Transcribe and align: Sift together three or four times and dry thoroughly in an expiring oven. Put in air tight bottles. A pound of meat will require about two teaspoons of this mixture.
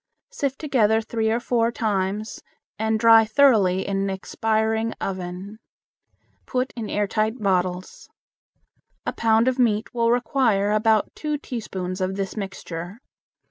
Sift 0.31 0.57
together 0.57 0.99
three 0.99 1.29
or 1.29 1.39
four 1.39 1.71
times 1.71 2.41
and 2.79 2.99
dry 2.99 3.23
thoroughly 3.23 3.85
in 3.85 3.97
an 3.97 4.09
expiring 4.09 4.93
oven. 4.99 5.59
Put 6.47 6.73
in 6.75 6.89
air 6.89 7.05
tight 7.05 7.37
bottles. 7.39 8.09
A 9.05 9.13
pound 9.13 9.47
of 9.47 9.59
meat 9.59 9.93
will 9.93 10.09
require 10.09 10.71
about 10.71 11.13
two 11.13 11.37
teaspoons 11.37 12.01
of 12.01 12.15
this 12.15 12.35
mixture. 12.35 12.97